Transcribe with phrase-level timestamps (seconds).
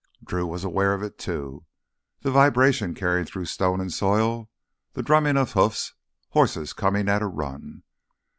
[0.23, 4.49] Drew was aware of it, too—the vibration carrying through stone and soil.
[4.93, 5.93] The drumming of hoofs,
[6.29, 7.83] horses coming at a run.